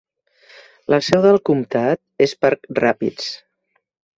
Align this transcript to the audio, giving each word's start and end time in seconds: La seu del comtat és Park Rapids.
La 0.93 0.99
seu 1.09 1.21
del 1.27 1.37
comtat 1.51 2.27
és 2.27 2.35
Park 2.47 2.67
Rapids. 2.81 3.29